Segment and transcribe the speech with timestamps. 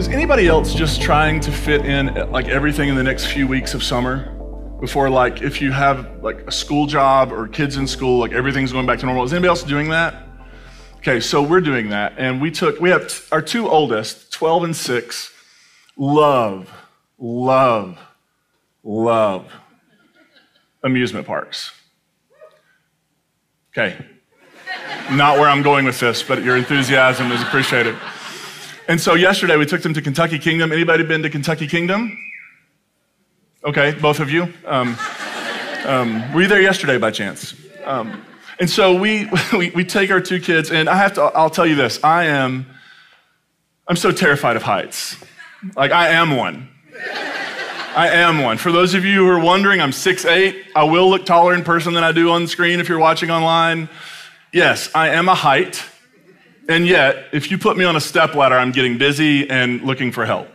[0.00, 3.46] Is anybody else just trying to fit in eh, like everything in the next few
[3.46, 4.34] weeks of summer?
[4.80, 8.72] Before like if you have like a school job or kids in school, like everything's
[8.72, 9.24] going back to normal.
[9.24, 10.26] Is anybody else doing that?
[11.00, 14.74] Okay, so we're doing that, and we took we have our two oldest, 12 and
[14.74, 15.32] 6,
[15.98, 16.72] love,
[17.18, 17.98] love,
[18.82, 19.52] love
[20.82, 21.72] amusement parks.
[23.76, 24.02] Okay.
[25.10, 27.96] Not where I'm going with this, but your enthusiasm is appreciated.
[28.90, 30.72] And so yesterday we took them to Kentucky Kingdom.
[30.72, 32.18] Anybody been to Kentucky Kingdom?
[33.64, 34.52] Okay, both of you.
[34.66, 34.98] Um,
[35.84, 37.54] um, were you there yesterday by chance?
[37.84, 38.24] Um,
[38.58, 41.66] and so we, we, we take our two kids, and I have to, I'll tell
[41.66, 42.66] you this I am,
[43.86, 45.16] I'm so terrified of heights.
[45.76, 46.68] Like, I am one.
[47.94, 48.58] I am one.
[48.58, 50.64] For those of you who are wondering, I'm 6'8.
[50.74, 53.30] I will look taller in person than I do on the screen if you're watching
[53.30, 53.88] online.
[54.52, 55.80] Yes, I am a height.
[56.70, 60.12] And yet, if you put me on a step ladder, I'm getting busy and looking
[60.12, 60.46] for help.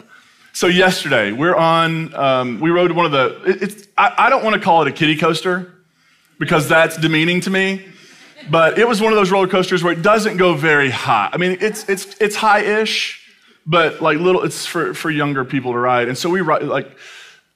[0.54, 4.54] So yesterday, we're on, um, we rode one of the, it, I, I don't want
[4.54, 5.74] to call it a kiddie coaster
[6.40, 7.86] because that's demeaning to me,
[8.50, 11.30] but it was one of those roller coasters where it doesn't go very high.
[11.34, 13.22] I mean, it's, it's, it's high-ish,
[13.66, 16.08] but like little, it's for, for younger people to ride.
[16.08, 16.98] And so we ride, like,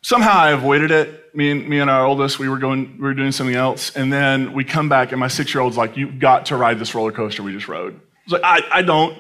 [0.02, 1.34] somehow I avoided it.
[1.34, 3.96] Me and, me and our oldest, we were going, we were doing something else.
[3.96, 7.14] And then we come back and my six-year-old's like, you've got to ride this roller
[7.14, 7.98] coaster we just rode.
[8.32, 9.18] I like, I, I don't.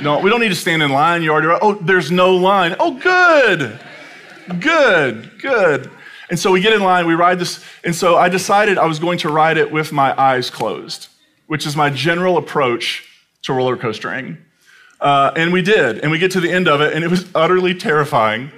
[0.00, 1.22] No, we don't need to stand in line.
[1.22, 2.76] You already, oh, there's no line.
[2.78, 3.80] Oh, good,
[4.60, 5.90] good, good.
[6.28, 7.64] And so we get in line, we ride this.
[7.84, 11.08] And so I decided I was going to ride it with my eyes closed,
[11.46, 13.04] which is my general approach
[13.42, 14.38] to roller coastering.
[15.00, 16.00] Uh, and we did.
[16.00, 18.50] And we get to the end of it, and it was utterly terrifying.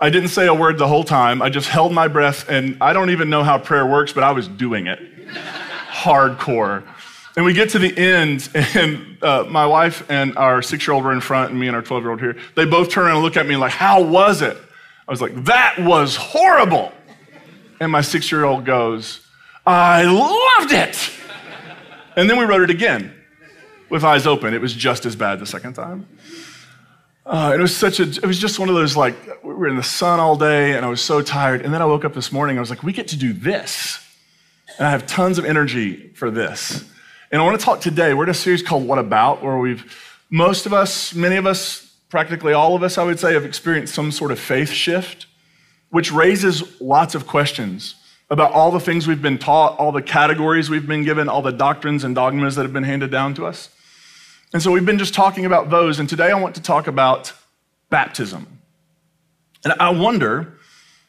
[0.00, 1.42] I didn't say a word the whole time.
[1.42, 4.30] I just held my breath, and I don't even know how prayer works, but I
[4.30, 5.00] was doing it
[5.90, 6.84] hardcore.
[7.38, 11.04] And we get to the end, and uh, my wife and our six year old
[11.04, 12.36] were in front, and me and our 12 year old here.
[12.56, 14.56] They both turn around and look at me like, How was it?
[15.06, 16.92] I was like, That was horrible.
[17.78, 19.24] And my six year old goes,
[19.64, 21.12] I loved it.
[22.16, 23.14] And then we wrote it again
[23.88, 24.52] with eyes open.
[24.52, 26.08] It was just as bad the second time.
[27.24, 29.76] Uh, it was such a, it was just one of those like, we were in
[29.76, 31.62] the sun all day and I was so tired.
[31.62, 34.04] And then I woke up this morning, I was like, we get to do this.
[34.76, 36.84] And I have tons of energy for this.
[37.30, 38.14] And I want to talk today.
[38.14, 39.94] We're in a series called What About, where we've,
[40.30, 43.94] most of us, many of us, practically all of us, I would say, have experienced
[43.94, 45.26] some sort of faith shift,
[45.90, 47.96] which raises lots of questions
[48.30, 51.52] about all the things we've been taught, all the categories we've been given, all the
[51.52, 53.68] doctrines and dogmas that have been handed down to us.
[54.54, 55.98] And so we've been just talking about those.
[55.98, 57.34] And today I want to talk about
[57.90, 58.46] baptism.
[59.64, 60.57] And I wonder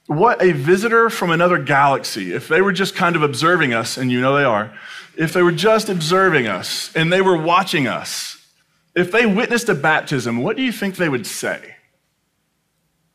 [0.09, 4.11] what a visitor from another galaxy, if they were just kind of observing us, and
[4.11, 4.73] you know they are,
[5.15, 8.43] if they were just observing us and they were watching us,
[8.95, 11.75] if they witnessed a baptism, what do you think they would say?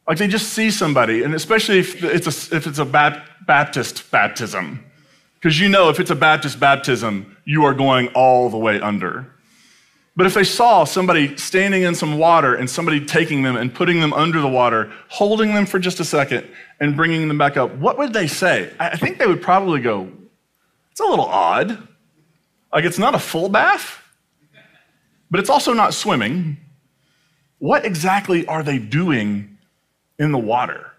[0.06, 4.84] Like they just see somebody, and especially if it's a, if it's a Baptist baptism,
[5.34, 9.33] because you know if it's a Baptist baptism, you are going all the way under.
[10.16, 14.00] But if they saw somebody standing in some water and somebody taking them and putting
[14.00, 16.46] them under the water, holding them for just a second
[16.78, 18.72] and bringing them back up, what would they say?
[18.78, 20.08] I think they would probably go,
[20.92, 21.88] it's a little odd.
[22.72, 24.02] Like it's not a full bath,
[25.30, 26.58] but it's also not swimming.
[27.58, 29.58] What exactly are they doing
[30.18, 30.92] in the water?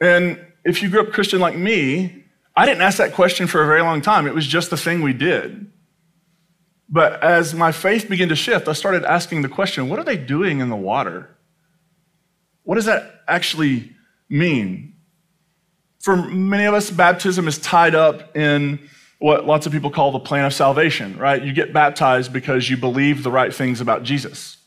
[0.00, 3.66] And if you grew up Christian like me, I didn't ask that question for a
[3.66, 4.26] very long time.
[4.26, 5.70] It was just the thing we did.
[6.88, 10.16] But as my faith began to shift, I started asking the question what are they
[10.16, 11.30] doing in the water?
[12.62, 13.92] What does that actually
[14.28, 14.94] mean?
[16.00, 18.78] For many of us, baptism is tied up in
[19.18, 21.42] what lots of people call the plan of salvation, right?
[21.42, 24.58] You get baptized because you believe the right things about Jesus.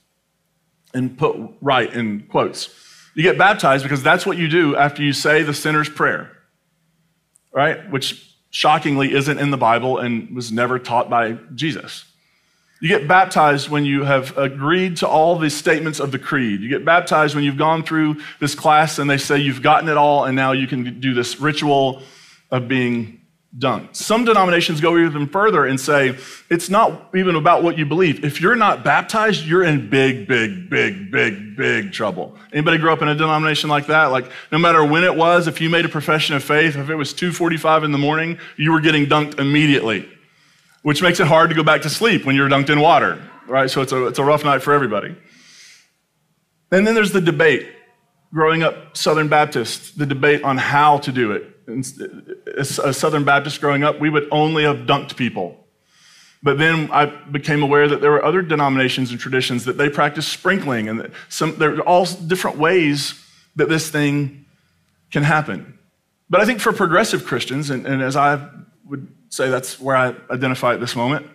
[0.94, 2.76] And put right in quotes.
[3.14, 6.32] You get baptized because that's what you do after you say the sinner's prayer,
[7.54, 7.90] right?
[7.92, 12.06] Which shockingly isn't in the Bible and was never taught by Jesus.
[12.82, 16.62] You get baptized when you have agreed to all the statements of the creed.
[16.62, 19.98] You get baptized when you've gone through this class and they say you've gotten it
[19.98, 22.02] all and now you can do this ritual
[22.52, 23.20] of being
[23.58, 23.90] done.
[23.94, 26.18] Some denominations go even further and say
[26.50, 28.24] it's not even about what you believe.
[28.24, 32.38] If you're not baptized, you're in big, big, big, big, big trouble.
[32.54, 34.06] Anybody grow up in a denomination like that?
[34.06, 36.96] Like no matter when it was, if you made a profession of faith, if it
[36.96, 40.08] was 2:45 in the morning, you were getting dunked immediately,
[40.84, 43.70] which makes it hard to go back to sleep when you're dunked in water, right?
[43.70, 45.16] So it's a, it's a rough night for everybody.
[46.72, 47.68] And then there's the debate.
[48.32, 51.60] Growing up Southern Baptist, the debate on how to do it
[52.58, 55.56] as a Southern Baptist growing up, we would only have dunked people.
[56.42, 60.28] But then I became aware that there were other denominations and traditions that they practice
[60.28, 63.22] sprinkling, and some, there are all different ways
[63.56, 64.46] that this thing
[65.12, 65.78] can happen.
[66.30, 68.48] But I think for progressive Christians, and, and as I
[68.86, 71.26] would say that's where I identify at this moment,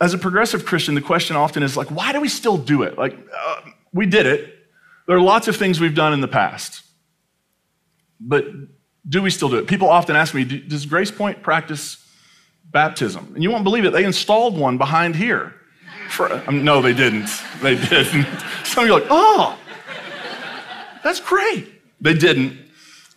[0.00, 2.98] as a progressive Christian, the question often is like, why do we still do it?
[2.98, 3.60] Like, uh,
[3.92, 4.58] we did it.
[5.06, 6.82] There are lots of things we've done in the past.
[8.20, 8.46] But
[9.08, 9.66] do we still do it?
[9.66, 12.04] People often ask me, does Grace Point practice
[12.70, 13.32] baptism?
[13.34, 15.54] And you won't believe it, they installed one behind here.
[16.08, 17.28] For, um, no, they didn't.
[17.62, 18.26] They didn't.
[18.64, 19.58] Some of you are like, oh,
[21.02, 21.68] that's great.
[22.00, 22.58] They didn't.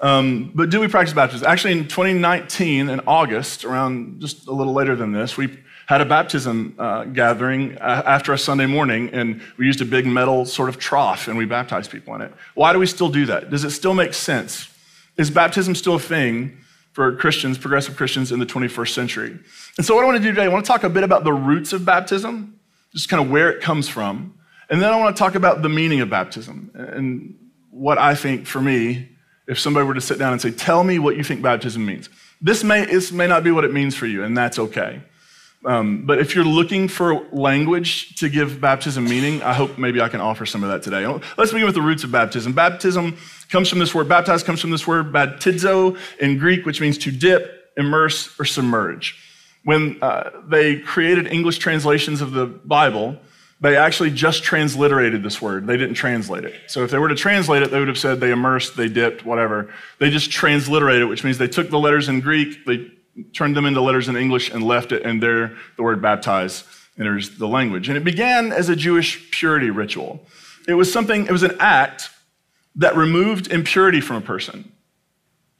[0.01, 1.47] Um, but do we practice baptism?
[1.47, 5.57] Actually, in 2019, in August, around just a little later than this, we
[5.87, 10.05] had a baptism uh, gathering uh, after a Sunday morning, and we used a big
[10.05, 12.33] metal sort of trough and we baptized people in it.
[12.55, 13.49] Why do we still do that?
[13.49, 14.67] Does it still make sense?
[15.17, 16.57] Is baptism still a thing
[16.91, 19.39] for Christians, progressive Christians in the 21st century?
[19.77, 21.23] And so, what I want to do today, I want to talk a bit about
[21.23, 22.59] the roots of baptism,
[22.91, 24.33] just kind of where it comes from.
[24.69, 27.37] And then I want to talk about the meaning of baptism and
[27.69, 29.14] what I think for me,
[29.47, 32.09] if somebody were to sit down and say, Tell me what you think baptism means.
[32.41, 35.01] This may, this may not be what it means for you, and that's okay.
[35.65, 40.09] Um, but if you're looking for language to give baptism meaning, I hope maybe I
[40.09, 41.07] can offer some of that today.
[41.37, 42.53] Let's begin with the roots of baptism.
[42.53, 43.17] Baptism
[43.49, 47.11] comes from this word, baptize comes from this word baptizo in Greek, which means to
[47.11, 49.19] dip, immerse, or submerge.
[49.63, 53.17] When uh, they created English translations of the Bible,
[53.61, 55.65] they actually just transliterated this word.
[55.65, 56.55] They didn't translate it.
[56.67, 59.25] So if they were to translate it, they would have said they immersed, they dipped,
[59.25, 59.73] whatever.
[59.99, 62.91] They just transliterated it, which means they took the letters in Greek, they
[63.33, 66.65] turned them into letters in English and left it, and there the word baptize
[66.97, 67.87] enters the language.
[67.87, 70.25] And it began as a Jewish purity ritual.
[70.67, 72.09] It was something, it was an act
[72.75, 74.71] that removed impurity from a person.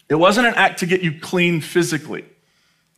[0.10, 2.26] It wasn't an act to get you clean physically,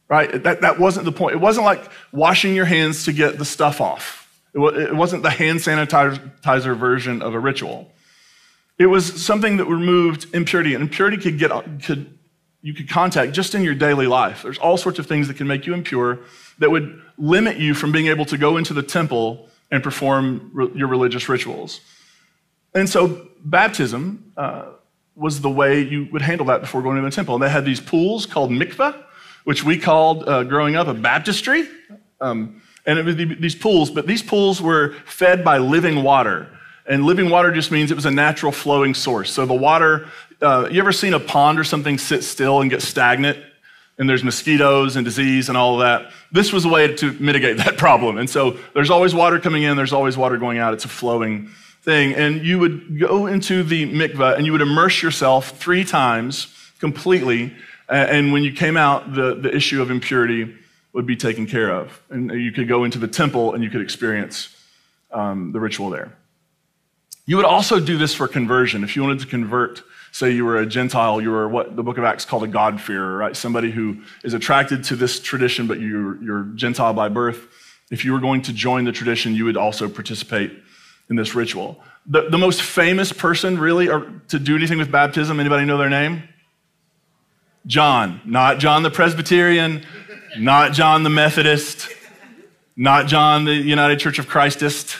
[0.09, 0.43] right?
[0.43, 1.35] That, that wasn't the point.
[1.35, 4.26] It wasn't like washing your hands to get the stuff off.
[4.53, 7.91] It wasn't the hand sanitizer version of a ritual.
[8.79, 11.51] It was something that removed impurity, and impurity could get
[11.83, 12.17] could
[12.61, 14.43] you could contact just in your daily life.
[14.43, 16.19] There's all sorts of things that can make you impure
[16.59, 20.87] that would limit you from being able to go into the temple and perform your
[20.87, 21.81] religious rituals.
[22.73, 24.65] And so, baptism uh,
[25.15, 27.35] was the way you would handle that before going to the temple.
[27.35, 28.95] And they had these pools called mikveh,
[29.43, 31.67] which we called uh, growing up a baptistry.
[32.21, 36.47] Um, and it was these pools, but these pools were fed by living water.
[36.89, 39.29] And living water just means it was a natural flowing source.
[39.29, 40.07] So the water
[40.41, 43.37] uh, you ever seen a pond or something sit still and get stagnant?
[43.97, 46.11] And there's mosquitoes and disease and all of that.
[46.31, 48.17] This was a way to mitigate that problem.
[48.17, 50.73] And so there's always water coming in, there's always water going out.
[50.73, 51.49] It's a flowing
[51.81, 52.13] thing.
[52.13, 57.55] And you would go into the mikveh and you would immerse yourself three times completely.
[57.89, 60.53] And when you came out, the, the issue of impurity
[60.97, 62.01] would be taken care of.
[62.09, 64.49] And you could go into the temple and you could experience
[65.11, 66.11] um, the ritual there.
[67.27, 68.83] You would also do this for conversion.
[68.83, 71.99] If you wanted to convert say you were a Gentile, you were what the book
[71.99, 73.35] of Acts called a God-fearer, right?
[73.35, 77.45] Somebody who is attracted to this tradition, but you're, you're Gentile by birth.
[77.91, 80.51] If you were going to join the tradition, you would also participate
[81.11, 81.79] in this ritual.
[82.07, 85.91] The, the most famous person, really, or to do anything with baptism, anybody know their
[85.91, 86.23] name?
[87.67, 88.21] John.
[88.25, 89.85] Not John the Presbyterian,
[90.39, 91.89] not John the Methodist,
[92.75, 94.97] not John the United Church of Christist.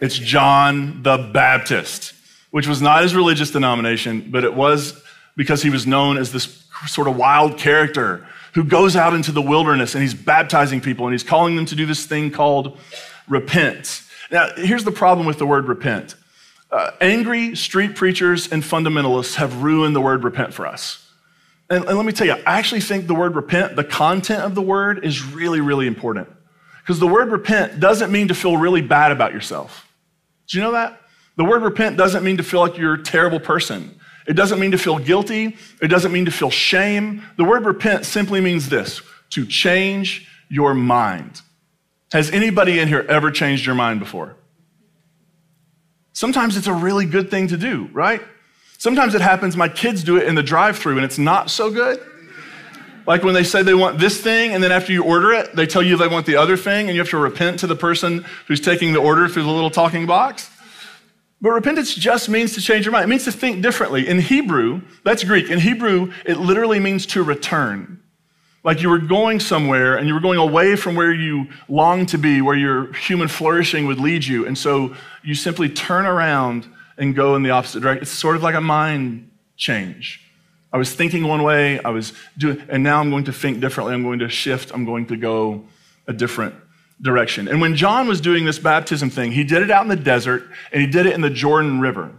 [0.00, 2.12] It's John the Baptist
[2.52, 5.02] which was not his religious denomination, but it was
[5.36, 9.40] because he was known as this sort of wild character who goes out into the
[9.40, 12.78] wilderness and he's baptizing people and he's calling them to do this thing called
[13.26, 14.02] repent.
[14.30, 16.14] Now, here's the problem with the word repent
[16.70, 21.06] uh, angry street preachers and fundamentalists have ruined the word repent for us.
[21.72, 24.54] And, and let me tell you, I actually think the word repent, the content of
[24.54, 26.28] the word, is really, really important.
[26.82, 29.88] Because the word repent doesn't mean to feel really bad about yourself.
[30.48, 31.00] Do you know that?
[31.36, 33.98] The word repent doesn't mean to feel like you're a terrible person.
[34.28, 35.56] It doesn't mean to feel guilty.
[35.80, 37.22] It doesn't mean to feel shame.
[37.38, 39.00] The word repent simply means this
[39.30, 41.40] to change your mind.
[42.12, 44.36] Has anybody in here ever changed your mind before?
[46.12, 48.20] Sometimes it's a really good thing to do, right?
[48.82, 51.70] Sometimes it happens, my kids do it in the drive through and it's not so
[51.70, 52.04] good.
[53.06, 55.68] Like when they say they want this thing, and then after you order it, they
[55.68, 58.24] tell you they want the other thing, and you have to repent to the person
[58.48, 60.50] who's taking the order through the little talking box.
[61.40, 63.04] But repentance just means to change your mind.
[63.04, 64.08] It means to think differently.
[64.08, 65.48] In Hebrew, that's Greek.
[65.48, 68.02] In Hebrew, it literally means to return.
[68.64, 72.18] Like you were going somewhere and you were going away from where you long to
[72.18, 74.44] be, where your human flourishing would lead you.
[74.44, 76.66] And so you simply turn around
[76.98, 78.02] and go in the opposite direction.
[78.02, 80.20] It's sort of like a mind change.
[80.72, 83.94] I was thinking one way, I was doing, and now I'm going to think differently.
[83.94, 84.72] I'm going to shift.
[84.72, 85.64] I'm going to go
[86.06, 86.54] a different
[87.00, 87.48] direction.
[87.48, 90.44] And when John was doing this baptism thing, he did it out in the desert
[90.72, 92.12] and he did it in the Jordan River.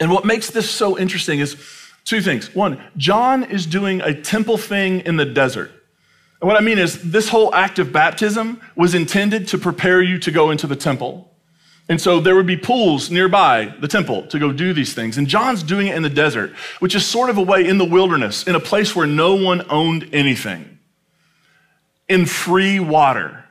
[0.00, 1.56] And what makes this so interesting is
[2.04, 2.54] two things.
[2.54, 5.70] One, John is doing a temple thing in the desert.
[6.40, 10.18] And what I mean is, this whole act of baptism was intended to prepare you
[10.20, 11.29] to go into the temple.
[11.90, 15.18] And so there would be pools nearby the temple to go do these things.
[15.18, 17.84] And John's doing it in the desert, which is sort of a way in the
[17.84, 20.78] wilderness, in a place where no one owned anything,
[22.08, 23.44] in free water.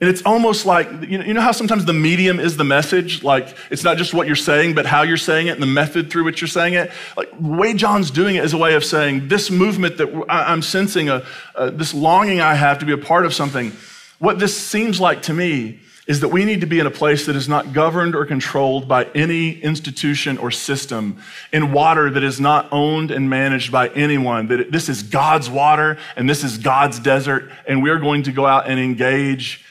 [0.00, 3.22] And it's almost like, you know, how sometimes the medium is the message?
[3.22, 6.10] Like, it's not just what you're saying, but how you're saying it and the method
[6.10, 6.90] through which you're saying it.
[7.14, 10.62] Like, the way John's doing it is a way of saying, this movement that I'm
[10.62, 13.72] sensing, a, a, this longing I have to be a part of something,
[14.18, 17.26] what this seems like to me is that we need to be in a place
[17.26, 22.40] that is not governed or controlled by any institution or system, in water that is
[22.40, 24.48] not owned and managed by anyone.
[24.48, 28.44] That this is God's water and this is God's desert, and we're going to go
[28.44, 29.64] out and engage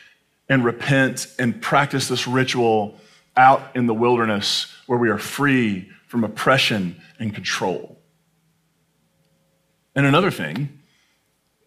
[0.47, 2.95] and repent and practice this ritual
[3.35, 7.99] out in the wilderness where we are free from oppression and control.
[9.93, 10.78] And another thing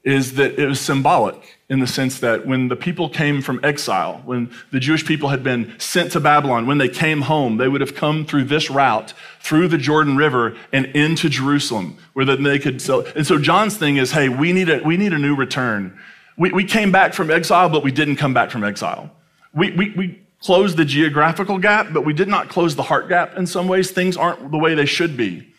[0.04, 4.20] is that it was symbolic in the sense that when the people came from exile,
[4.24, 7.80] when the Jewish people had been sent to Babylon, when they came home, they would
[7.80, 12.58] have come through this route, through the Jordan River and into Jerusalem, where then they
[12.58, 13.04] could sell.
[13.14, 15.96] And so John's thing is, hey, we need a, we need a new return.
[16.36, 19.10] We, we came back from exile, but we didn't come back from exile.
[19.54, 23.36] We, we, we closed the geographical gap, but we did not close the heart gap
[23.36, 23.92] in some ways.
[23.92, 25.51] Things aren't the way they should be.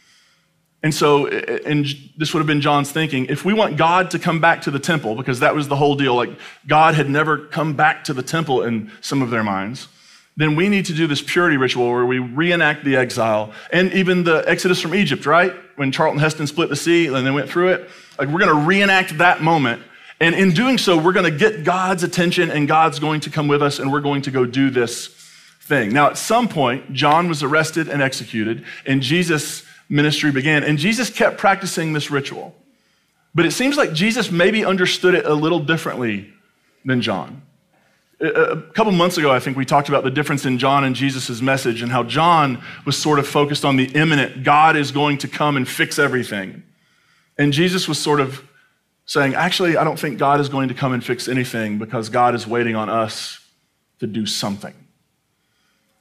[0.83, 1.85] And so, and
[2.17, 4.79] this would have been John's thinking if we want God to come back to the
[4.79, 6.31] temple, because that was the whole deal, like
[6.67, 9.87] God had never come back to the temple in some of their minds,
[10.35, 14.23] then we need to do this purity ritual where we reenact the exile and even
[14.23, 15.53] the exodus from Egypt, right?
[15.77, 17.89] When Charlton Heston split the sea and they went through it.
[18.19, 19.81] Like, we're going to reenact that moment.
[20.19, 23.47] And in doing so, we're going to get God's attention and God's going to come
[23.47, 25.07] with us and we're going to go do this
[25.61, 25.93] thing.
[25.93, 30.63] Now, at some point, John was arrested and executed, and Jesus ministry began.
[30.63, 32.55] And Jesus kept practicing this ritual.
[33.35, 36.31] But it seems like Jesus maybe understood it a little differently
[36.85, 37.41] than John.
[38.19, 41.41] A couple months ago, I think we talked about the difference in John and Jesus'
[41.41, 45.27] message and how John was sort of focused on the imminent God is going to
[45.27, 46.63] come and fix everything.
[47.37, 48.47] And Jesus was sort of
[49.05, 52.35] saying, actually, I don't think God is going to come and fix anything because God
[52.35, 53.39] is waiting on us
[53.99, 54.73] to do something.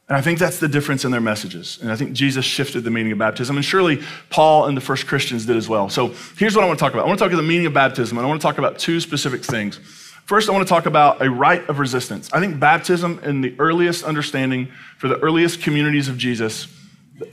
[0.09, 1.79] And I think that's the difference in their messages.
[1.81, 3.57] And I think Jesus shifted the meaning of baptism.
[3.57, 5.89] And surely Paul and the first Christians did as well.
[5.89, 7.67] So here's what I want to talk about I want to talk about the meaning
[7.67, 9.81] of baptism, and I want to talk about two specific things.
[10.27, 12.33] First, I want to talk about a rite of resistance.
[12.33, 14.69] I think baptism, in the earliest understanding
[14.99, 16.69] for the earliest communities of Jesus,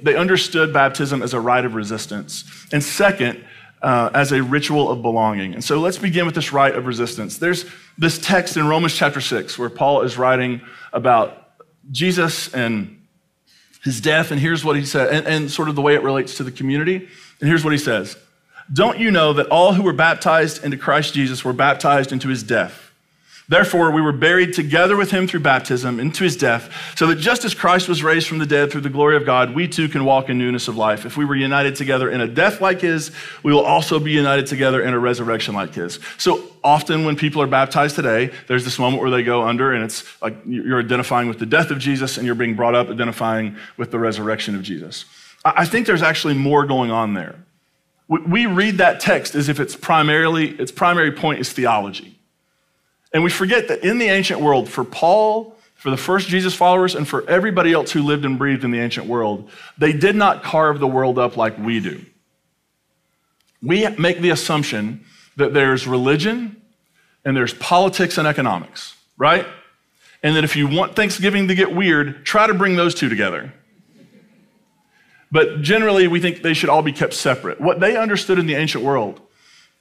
[0.02, 2.44] they understood baptism as a rite of resistance.
[2.72, 3.44] And second,
[3.82, 5.54] uh, as a ritual of belonging.
[5.54, 7.38] And so let's begin with this rite of resistance.
[7.38, 7.66] There's
[7.98, 10.62] this text in Romans chapter 6 where Paul is writing
[10.92, 11.38] about
[11.91, 12.96] Jesus and
[13.84, 16.38] his death, and here's what he said, and, and, sort of the way it relates
[16.38, 17.08] to the community.
[17.39, 18.17] And here's what he says
[18.72, 22.43] Don't you know that all who were baptized into Christ Jesus were baptized into his
[22.43, 22.88] death?
[23.50, 27.44] Therefore, we were buried together with him through baptism into his death, so that just
[27.44, 30.06] as Christ was raised from the dead through the glory of God, we too can
[30.06, 31.03] walk in newness of life.
[31.03, 34.46] If we were united together in a death like his, we will also be united
[34.46, 36.00] together in a resurrection like his.
[36.20, 39.84] So often when people are baptized today, there's this moment where they go under, and
[39.84, 43.58] it's like you're identifying with the death of Jesus, and you're being brought up identifying
[43.77, 45.06] with the resurrection of Jesus.
[45.44, 47.36] I think there's actually more going on there.
[48.08, 52.19] We read that text as if it's primarily, its primary point is theology.
[53.13, 56.94] And we forget that in the ancient world, for Paul, for the first Jesus followers,
[56.96, 60.44] and for everybody else who lived and breathed in the ancient world, they did not
[60.44, 62.06] carve the world up like we do.
[63.62, 65.06] We make the assumption
[65.38, 66.62] that there's religion
[67.25, 69.46] and there's politics and economics, right?
[70.22, 73.54] And that if you want Thanksgiving to get weird, try to bring those two together.
[75.32, 77.62] But generally, we think they should all be kept separate.
[77.62, 79.22] What they understood in the ancient world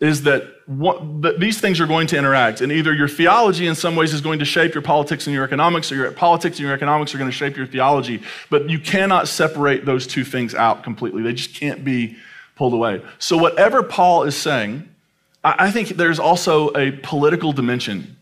[0.01, 2.61] is that, what, that these things are going to interact.
[2.61, 5.45] And either your theology in some ways is going to shape your politics and your
[5.45, 8.23] economics, or your politics and your economics are going to shape your theology.
[8.49, 11.23] But you cannot separate those two things out completely.
[11.23, 12.17] They just can't be
[12.55, 13.03] pulled away.
[13.19, 14.89] So, whatever Paul is saying,
[15.43, 18.17] I think there's also a political dimension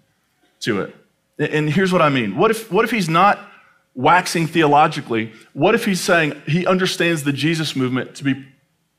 [0.60, 0.96] to it.
[1.38, 2.36] And here's what I mean.
[2.36, 3.38] What if, what if he's not
[3.94, 5.32] waxing theologically?
[5.52, 8.46] What if he's saying he understands the Jesus movement to be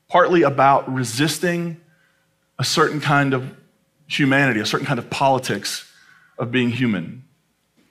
[0.08, 1.80] partly about resisting
[2.58, 3.54] a certain kind of
[4.06, 5.90] humanity, a certain kind of politics
[6.38, 7.24] of being human.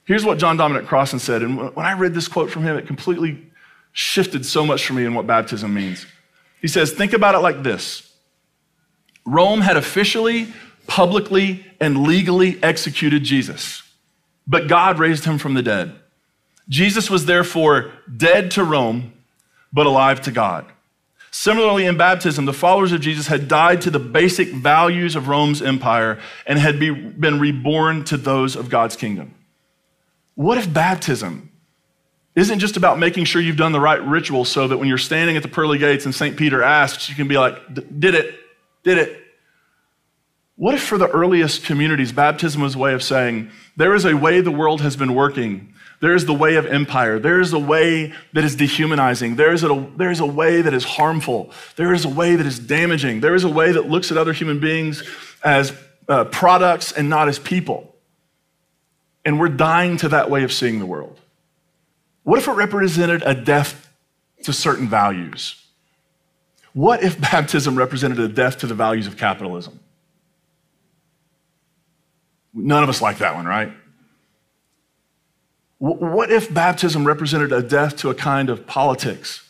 [0.05, 2.87] Here's what John Dominic Crossan said, and when I read this quote from him, it
[2.87, 3.45] completely
[3.91, 6.05] shifted so much for me in what baptism means.
[6.61, 8.11] He says, Think about it like this
[9.25, 10.47] Rome had officially,
[10.87, 13.83] publicly, and legally executed Jesus.
[14.47, 15.93] but God raised him from the dead.
[16.69, 19.13] Jesus was therefore dead to Rome,
[19.73, 20.65] but alive to God.
[21.31, 25.61] Similarly, in baptism, the followers of Jesus had died to the basic values of Rome's
[25.61, 29.33] empire and had be, been reborn to those of God's kingdom.
[30.35, 31.51] What if baptism
[32.35, 35.35] isn't just about making sure you've done the right ritual so that when you're standing
[35.35, 36.37] at the pearly gates and St.
[36.37, 38.35] Peter asks, you can be like, did it,
[38.83, 39.23] did it.
[40.55, 44.15] What if for the earliest communities, baptism was a way of saying, there is a
[44.15, 45.73] way the world has been working.
[45.99, 47.17] There is the way of empire.
[47.17, 49.35] There is a way that is dehumanizing.
[49.35, 51.51] There is, a, there is a way that is harmful.
[51.75, 53.21] There is a way that is damaging.
[53.21, 55.03] There is a way that looks at other human beings
[55.43, 55.73] as
[56.07, 57.95] uh, products and not as people.
[59.25, 61.19] And we're dying to that way of seeing the world.
[62.23, 63.89] What if it represented a death
[64.43, 65.63] to certain values?
[66.73, 69.79] What if baptism represented a death to the values of capitalism?
[72.53, 73.71] None of us like that one, right?
[75.79, 79.47] What if baptism represented a death to a kind of politics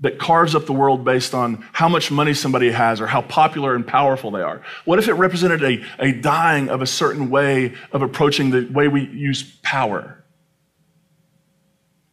[0.00, 3.74] that carves up the world based on how much money somebody has or how popular
[3.74, 4.62] and powerful they are?
[4.84, 8.86] What if it represented a, a dying of a certain way of approaching the way
[8.86, 10.22] we use power?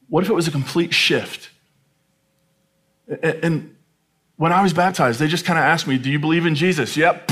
[0.10, 1.50] What if it was a complete shift?
[3.22, 3.76] And
[4.38, 6.98] when I was baptized, they just kind of asked me, Do you believe in Jesus?
[6.98, 7.32] Yep.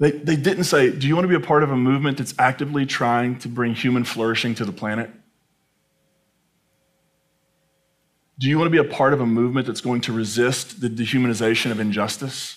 [0.00, 2.34] They, they didn't say, Do you want to be a part of a movement that's
[2.38, 5.10] actively trying to bring human flourishing to the planet?
[8.38, 10.88] Do you want to be a part of a movement that's going to resist the
[10.88, 12.56] dehumanization of injustice?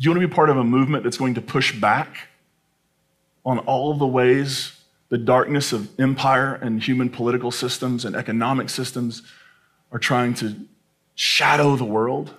[0.00, 2.16] Do you want to be part of a movement that's going to push back
[3.46, 4.72] on all the ways
[5.10, 9.22] the darkness of empire and human political systems and economic systems
[9.92, 10.56] are trying to
[11.14, 12.34] shadow the world?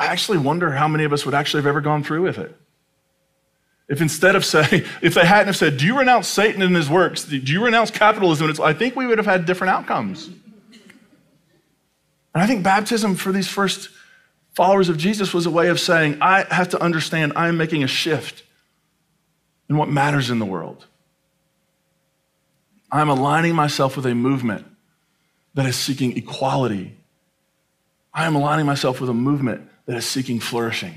[0.00, 2.56] I actually wonder how many of us would actually have ever gone through with it.
[3.86, 6.88] If instead of saying, if they hadn't have said, Do you renounce Satan and his
[6.88, 7.24] works?
[7.24, 8.50] Do you renounce capitalism?
[8.62, 10.28] I think we would have had different outcomes.
[12.32, 13.90] And I think baptism for these first
[14.54, 17.84] followers of Jesus was a way of saying, I have to understand I am making
[17.84, 18.42] a shift
[19.68, 20.86] in what matters in the world.
[22.90, 24.66] I'm aligning myself with a movement
[25.52, 26.96] that is seeking equality.
[28.14, 30.96] I am aligning myself with a movement that is seeking flourishing.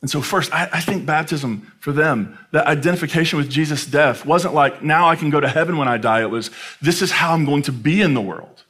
[0.00, 4.54] And so, first, I, I, think baptism for them, that identification with Jesus' death, wasn't
[4.54, 6.22] like, now I can go to heaven when I die.
[6.22, 8.64] It was, this is how I'm going to be in the world.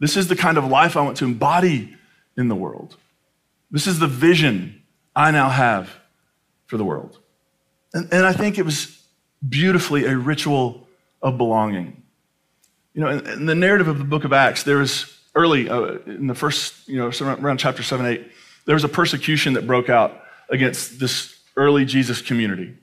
[0.00, 1.96] This is the kind of life I want to embody
[2.36, 2.96] in the world.
[3.70, 4.82] This is the vision
[5.14, 5.88] I now have
[6.66, 7.16] for the world.
[7.94, 9.00] And, and I think it was
[9.48, 10.88] beautifully a ritual
[11.22, 12.02] of belonging.
[12.92, 15.98] You know, in, in the narrative of the book of Acts, there is early uh,
[16.06, 18.26] in the first, you know, around chapter 7, 8,
[18.66, 22.74] there was a persecution that broke out against this early Jesus community.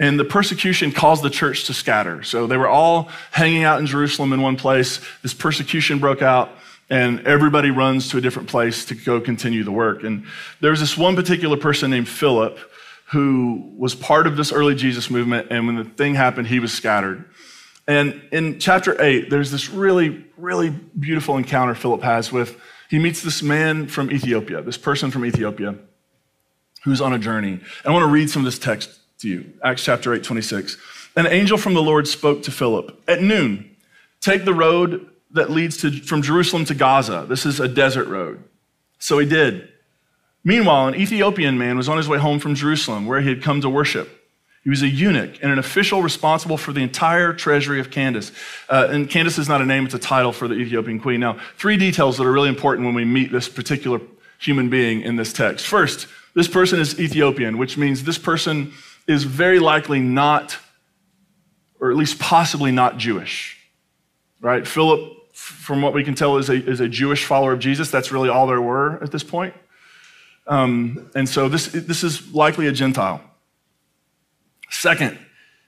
[0.00, 2.22] And the persecution caused the church to scatter.
[2.24, 5.00] So they were all hanging out in Jerusalem in one place.
[5.22, 6.50] This persecution broke out,
[6.90, 10.02] and everybody runs to a different place to go continue the work.
[10.02, 10.26] And
[10.60, 12.58] there was this one particular person named Philip
[13.12, 15.48] who was part of this early Jesus movement.
[15.50, 17.24] And when the thing happened, he was scattered.
[17.86, 23.22] And in chapter 8, there's this really, really beautiful encounter Philip has with, he meets
[23.22, 25.76] this man from Ethiopia, this person from Ethiopia
[26.84, 27.52] who's on a journey.
[27.52, 30.76] And I want to read some of this text to you Acts chapter 8, 26.
[31.16, 33.76] An angel from the Lord spoke to Philip At noon,
[34.20, 37.26] take the road that leads to, from Jerusalem to Gaza.
[37.28, 38.42] This is a desert road.
[38.98, 39.68] So he did.
[40.44, 43.60] Meanwhile, an Ethiopian man was on his way home from Jerusalem, where he had come
[43.62, 44.23] to worship.
[44.64, 48.32] He was a eunuch and an official responsible for the entire treasury of Candace.
[48.68, 51.20] Uh, and Candace is not a name, it's a title for the Ethiopian queen.
[51.20, 54.00] Now, three details that are really important when we meet this particular
[54.40, 55.66] human being in this text.
[55.66, 58.72] First, this person is Ethiopian, which means this person
[59.06, 60.56] is very likely not,
[61.78, 63.58] or at least possibly not Jewish.
[64.40, 64.66] Right?
[64.66, 67.90] Philip, from what we can tell, is a, is a Jewish follower of Jesus.
[67.90, 69.54] That's really all there were at this point.
[70.46, 73.20] Um, and so this, this is likely a Gentile.
[74.70, 75.18] Second,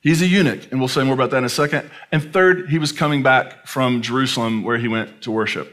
[0.00, 1.90] he's a eunuch, and we'll say more about that in a second.
[2.12, 5.72] And third, he was coming back from Jerusalem where he went to worship.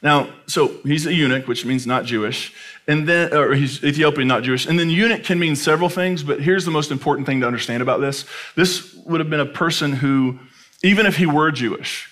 [0.00, 2.54] Now, so he's a eunuch, which means not Jewish,
[2.86, 4.66] and then, or he's Ethiopian, not Jewish.
[4.66, 7.82] And then eunuch can mean several things, but here's the most important thing to understand
[7.82, 8.24] about this.
[8.54, 10.38] This would have been a person who,
[10.84, 12.08] even if he were Jewish,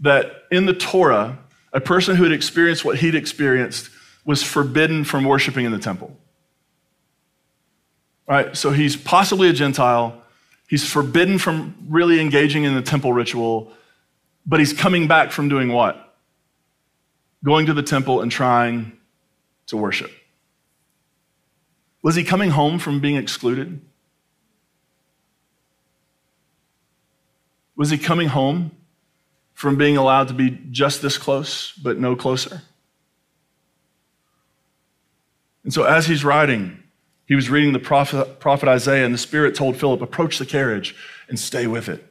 [0.00, 1.38] that in the Torah,
[1.72, 3.90] a person who had experienced what he'd experienced
[4.24, 6.16] was forbidden from worshiping in the temple.
[8.28, 8.56] Right?
[8.56, 10.22] So he's possibly a Gentile.
[10.68, 13.72] He's forbidden from really engaging in the temple ritual,
[14.44, 16.14] but he's coming back from doing what?
[17.44, 18.92] Going to the temple and trying
[19.66, 20.10] to worship?
[22.02, 23.80] Was he coming home from being excluded?
[27.76, 28.70] Was he coming home
[29.54, 32.62] from being allowed to be just this close, but no closer?
[35.64, 36.82] And so, as he's writing,
[37.26, 40.94] he was reading the prophet, prophet, Isaiah, and the Spirit told Philip, Approach the carriage
[41.28, 42.04] and stay with it.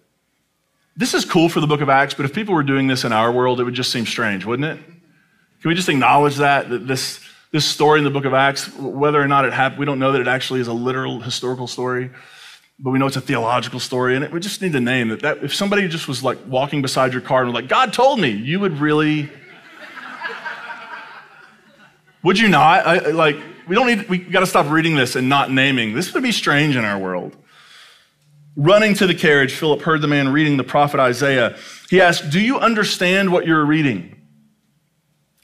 [0.98, 3.12] This is cool for the book of Acts, but if people were doing this in
[3.12, 4.84] our world, it would just seem strange, wouldn't it?
[5.62, 6.70] Can we just acknowledge that?
[6.70, 7.20] That this,
[7.52, 10.12] this story in the book of Acts, whether or not it happened, we don't know
[10.12, 12.12] that it actually is a literal historical story
[12.80, 15.22] but we know it's a theological story, and it, we just need to name it.
[15.22, 18.20] That if somebody just was like walking beside your car and was like, "God told
[18.20, 19.30] me," you would really,
[22.22, 22.86] would you not?
[22.86, 24.10] I, like, we don't need.
[24.10, 25.94] We got to stop reading this and not naming.
[25.94, 27.36] This would be strange in our world.
[28.56, 31.58] Running to the carriage, Philip heard the man reading the prophet Isaiah.
[31.90, 34.16] He asked, "Do you understand what you're reading?"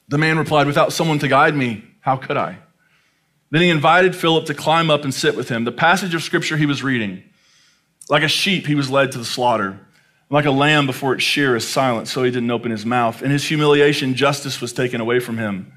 [0.08, 2.60] The man replied, "Without someone to guide me, how could I?"
[3.50, 5.66] Then he invited Philip to climb up and sit with him.
[5.66, 7.24] The passage of scripture he was reading
[8.12, 9.80] like a sheep, he was led to the slaughter.
[10.30, 13.24] Like a lamb before its shear is silent, so he didn't open his mouth.
[13.24, 15.72] In his humiliation, justice was taken away from him.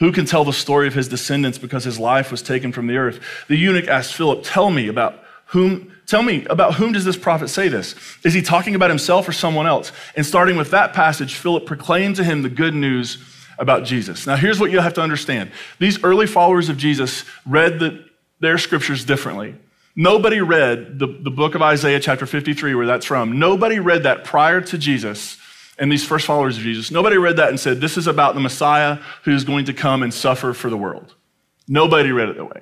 [0.00, 2.96] Who can tell the story of his descendants because his life was taken from the
[2.96, 3.20] earth?
[3.48, 7.48] The eunuch asked Philip, Tell me about whom, tell me about whom does this prophet
[7.48, 7.94] say this?
[8.24, 9.92] Is he talking about himself or someone else?
[10.16, 13.18] And starting with that passage, Philip proclaimed to him the good news
[13.58, 14.26] about Jesus.
[14.26, 18.04] Now, here's what you have to understand these early followers of Jesus read the,
[18.40, 19.54] their scriptures differently.
[19.94, 23.38] Nobody read the, the book of Isaiah, chapter 53, where that's from.
[23.38, 25.36] Nobody read that prior to Jesus
[25.80, 26.90] and these first followers of Jesus.
[26.90, 30.14] Nobody read that and said, This is about the Messiah who's going to come and
[30.14, 31.14] suffer for the world.
[31.66, 32.60] Nobody read it that way.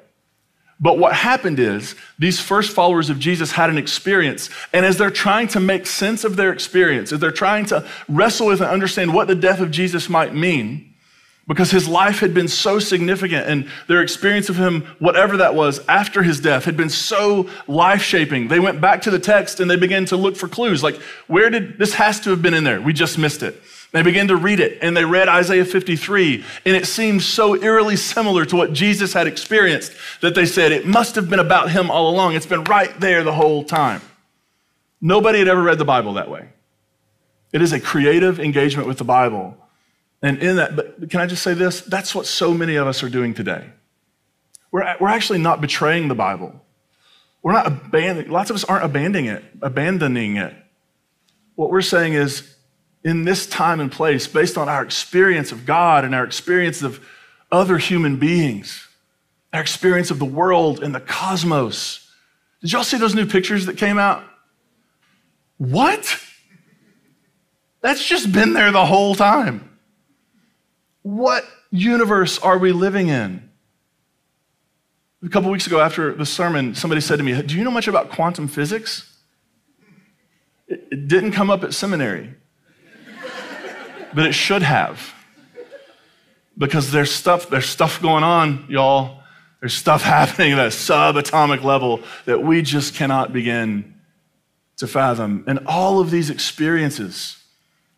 [0.81, 4.48] But what happened is these first followers of Jesus had an experience.
[4.72, 8.46] And as they're trying to make sense of their experience, as they're trying to wrestle
[8.46, 10.88] with and understand what the death of Jesus might mean,
[11.48, 15.80] because his life had been so significant and their experience of him, whatever that was,
[15.88, 18.48] after his death had been so life shaping.
[18.48, 21.48] They went back to the text and they began to look for clues like, where
[21.48, 22.80] did this has to have been in there?
[22.80, 23.61] We just missed it.
[23.92, 27.96] They began to read it and they read Isaiah 53, and it seemed so eerily
[27.96, 31.90] similar to what Jesus had experienced that they said it must have been about him
[31.90, 32.34] all along.
[32.34, 34.02] It's been right there the whole time.
[35.00, 36.50] Nobody had ever read the Bible that way.
[37.50, 39.56] It is a creative engagement with the Bible
[40.22, 41.81] and in that, but can I just say this?
[41.81, 43.64] That's what so many of us are doing today.
[44.70, 46.61] We're, we're actually not betraying the Bible.
[47.42, 50.54] We're not abandoning, lots of us aren't abandoning it, abandoning it.
[51.54, 52.54] What we're saying is,
[53.04, 57.04] in this time and place, based on our experience of God and our experience of
[57.50, 58.87] other human beings,
[59.52, 62.11] our experience of the world and the cosmos.
[62.61, 64.24] Did y'all see those new pictures that came out?
[65.59, 66.20] What?
[67.81, 69.67] That's just been there the whole time.
[71.02, 73.48] What universe are we living in?
[75.24, 77.88] A couple weeks ago, after the sermon, somebody said to me, Do you know much
[77.88, 79.16] about quantum physics?
[80.68, 82.34] It, didn't come up at seminary,
[84.14, 85.14] but it should have.
[86.56, 89.22] Because there's stuff, there's stuff going on, y'all.
[89.61, 93.94] There's stuff happening at a subatomic level that we just cannot begin
[94.76, 95.44] to fathom.
[95.46, 97.38] And all of these experiences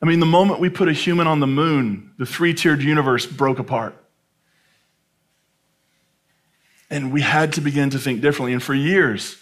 [0.02, 3.26] I mean, the moment we put a human on the moon, the three tiered universe
[3.26, 3.94] broke apart.
[6.88, 8.52] And we had to begin to think differently.
[8.52, 9.36] And for years,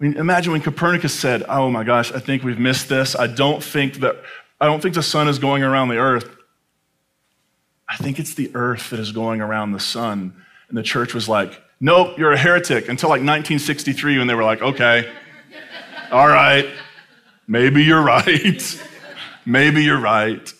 [0.00, 3.16] I mean, imagine when Copernicus said, Oh my gosh, I think we've missed this.
[3.16, 4.16] I don't think that,
[4.60, 6.30] I don't think the sun is going around the earth.
[7.88, 10.34] I think it's the earth that is going around the sun.
[10.68, 12.88] And the church was like, Nope, you're a heretic.
[12.88, 15.12] Until like 1963 when they were like, Okay,
[16.12, 16.68] all right,
[17.48, 18.82] maybe you're right.
[19.48, 20.52] Maybe you're right.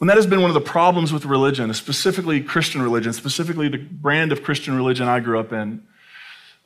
[0.00, 3.78] And that has been one of the problems with religion, specifically Christian religion, specifically the
[3.78, 5.82] brand of Christian religion I grew up in,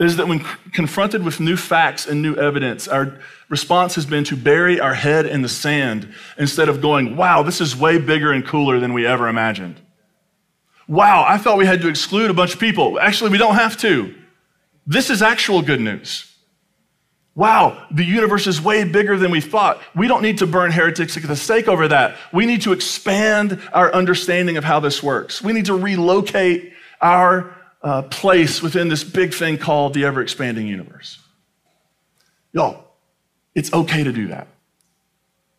[0.01, 0.41] is that when
[0.73, 5.25] confronted with new facts and new evidence, our response has been to bury our head
[5.25, 9.07] in the sand instead of going, wow, this is way bigger and cooler than we
[9.07, 9.81] ever imagined.
[10.89, 12.99] Wow, I thought we had to exclude a bunch of people.
[12.99, 14.13] Actually, we don't have to.
[14.87, 16.32] This is actual good news.
[17.35, 19.81] Wow, the universe is way bigger than we thought.
[19.95, 22.17] We don't need to burn heretics at the stake over that.
[22.33, 25.43] We need to expand our understanding of how this works.
[25.43, 30.67] We need to relocate our uh, place within this big thing called the ever expanding
[30.67, 31.19] universe.
[32.53, 32.85] Y'all,
[33.55, 34.49] it's okay to do that.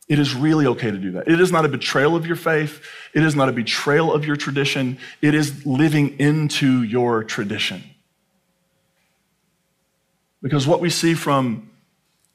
[0.07, 1.27] It is really okay to do that.
[1.27, 2.85] It is not a betrayal of your faith.
[3.13, 4.99] It is not a betrayal of your tradition.
[5.21, 7.83] It is living into your tradition.
[10.43, 11.71] Because what we see from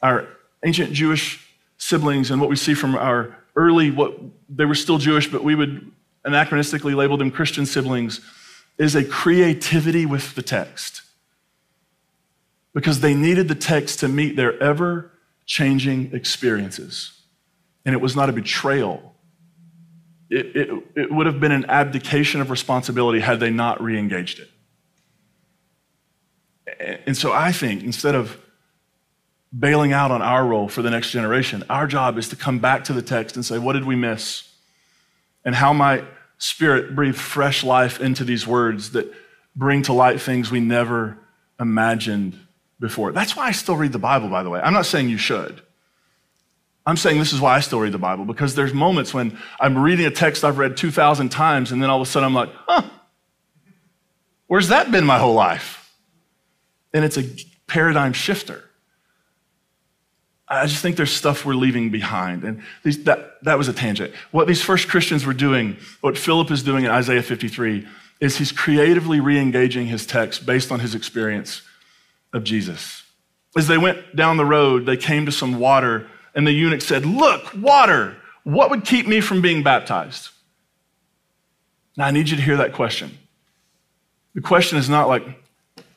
[0.02, 0.26] our
[0.64, 4.18] ancient Jewish siblings and what we see from our early, what
[4.48, 5.92] they were still Jewish, but we would
[6.26, 8.20] anachronistically label them Christian siblings,
[8.78, 11.02] is a creativity with the text
[12.72, 15.10] because they needed the text to meet their ever
[15.46, 17.12] changing experiences.
[17.84, 19.14] And it was not a betrayal,
[20.30, 24.40] it, it, it, would have been an abdication of responsibility had they not re engaged
[24.40, 24.50] it.
[27.06, 28.38] And so I think instead of
[29.56, 32.84] bailing out on our role for the next generation, our job is to come back
[32.84, 34.48] to the text and say, what did we miss?
[35.44, 36.04] And how might
[36.36, 39.12] Spirit breathe fresh life into these words that
[39.56, 41.18] bring to light things we never
[41.58, 42.38] imagined
[42.78, 43.12] before?
[43.12, 44.60] That's why I still read the Bible, by the way.
[44.60, 45.62] I'm not saying you should.
[46.86, 49.76] I'm saying this is why I still read the Bible, because there's moments when I'm
[49.76, 52.50] reading a text I've read 2,000 times, and then all of a sudden I'm like,
[52.66, 52.82] huh,
[54.46, 55.77] where's that been my whole life?
[56.92, 57.24] And it's a
[57.66, 58.64] paradigm shifter.
[60.48, 62.42] I just think there's stuff we're leaving behind.
[62.42, 64.14] And these, that, that was a tangent.
[64.30, 67.86] What these first Christians were doing, what Philip is doing in Isaiah 53,
[68.20, 71.62] is he's creatively re engaging his text based on his experience
[72.32, 73.02] of Jesus.
[73.56, 77.04] As they went down the road, they came to some water and the eunuch said,
[77.04, 80.30] Look, water, what would keep me from being baptized?
[81.96, 83.18] Now, I need you to hear that question.
[84.34, 85.24] The question is not like,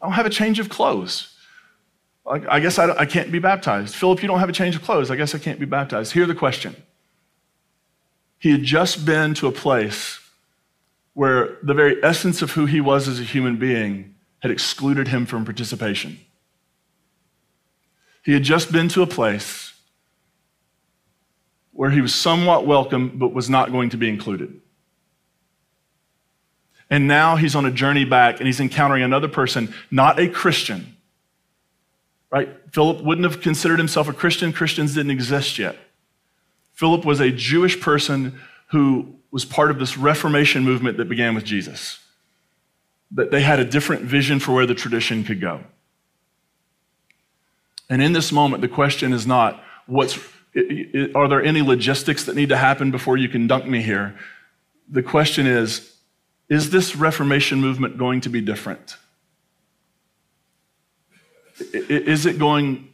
[0.02, 1.28] I don't have a change of clothes.
[2.26, 3.96] I guess I, can't be baptized.
[3.96, 5.12] Philip, you don't have a change of clothes.
[5.12, 6.14] I guess I can't be baptized.
[6.14, 6.76] Hear the question.
[8.38, 10.20] He had just been to a place
[11.14, 15.26] where the very essence of who he was as a human being had excluded him
[15.26, 16.20] from participation.
[18.24, 19.74] He had just been to a place
[21.72, 24.61] where he was somewhat welcome but was not going to be included.
[26.92, 30.98] And now he's on a journey back and he's encountering another person, not a Christian.
[32.30, 32.50] Right?
[32.72, 34.52] Philip wouldn't have considered himself a Christian.
[34.52, 35.78] Christians didn't exist yet.
[36.74, 41.46] Philip was a Jewish person who was part of this Reformation movement that began with
[41.46, 42.00] Jesus.
[43.12, 45.62] That they had a different vision for where the tradition could go.
[47.90, 50.20] And in this moment, the question is not what's
[51.16, 54.18] are there any logistics that need to happen before you can dunk me here?
[54.90, 55.91] The question is
[56.52, 58.98] Is this Reformation movement going to be different?
[61.72, 62.92] Is it going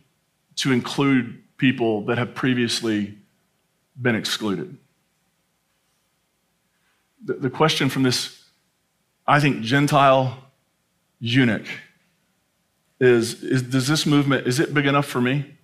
[0.58, 3.18] to include people that have previously
[4.00, 4.78] been excluded?
[7.26, 8.44] The question from this,
[9.26, 10.38] I think, Gentile
[11.20, 11.66] eunuch
[13.00, 15.58] is, is does this movement, is it big enough for me?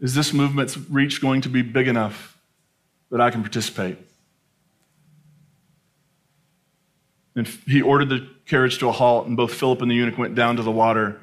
[0.00, 2.36] Is this movement's reach going to be big enough
[3.12, 3.98] that I can participate?
[7.36, 10.34] And he ordered the carriage to a halt, and both Philip and the eunuch went
[10.34, 11.20] down to the water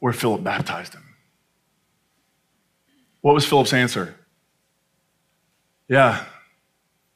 [0.00, 1.04] where Philip baptized him.
[3.20, 4.14] What was Philip's answer?
[5.88, 6.24] Yeah,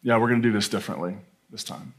[0.03, 1.17] yeah, we're going to do this differently
[1.51, 1.95] this time.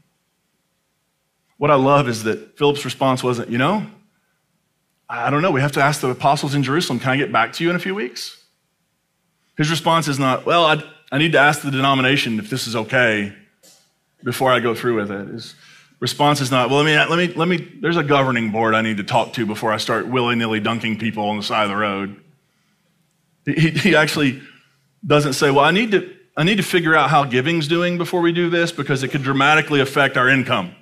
[1.58, 3.86] What I love is that Philip's response wasn't, you know,
[5.08, 7.52] I don't know, we have to ask the apostles in Jerusalem, can I get back
[7.54, 8.42] to you in a few weeks?
[9.56, 12.76] His response is not, well, I, I need to ask the denomination if this is
[12.76, 13.32] okay
[14.22, 15.28] before I go through with it.
[15.28, 15.54] His
[16.00, 18.82] response is not, well, let me, let me, let me, there's a governing board I
[18.82, 21.68] need to talk to before I start willy nilly dunking people on the side of
[21.68, 22.20] the road.
[23.44, 24.42] He, he actually
[25.06, 28.20] doesn't say, well, I need to, I need to figure out how giving's doing before
[28.20, 30.74] we do this because it could dramatically affect our income.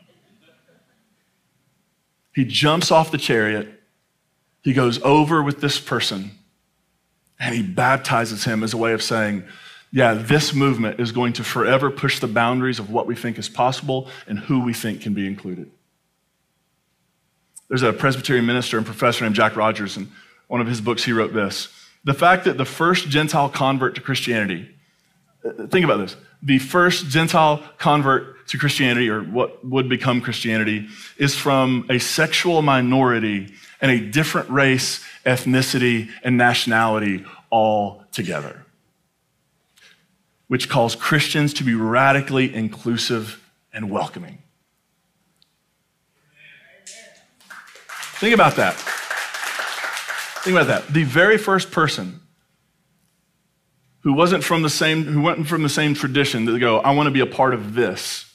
[2.34, 3.68] He jumps off the chariot.
[4.62, 6.30] He goes over with this person
[7.40, 9.44] and he baptizes him as a way of saying,
[9.90, 13.48] yeah, this movement is going to forever push the boundaries of what we think is
[13.48, 15.70] possible and who we think can be included.
[17.68, 20.10] There's a Presbyterian minister and professor named Jack Rogers, and
[20.46, 21.68] one of his books, he wrote this.
[22.04, 24.74] The fact that the first Gentile convert to Christianity,
[25.44, 30.88] uh, think about this, the first Gentile convert to Christianity, or what would become Christianity,
[31.18, 38.64] is from a sexual minority and a different race, ethnicity, and nationality all together,
[40.48, 44.38] which calls Christians to be radically inclusive and welcoming.
[48.18, 48.74] Think about that.
[50.42, 50.92] Think about that.
[50.92, 52.20] The very first person
[54.00, 57.06] who wasn't from the same, who went from the same tradition to go, I want
[57.06, 58.32] to be a part of this.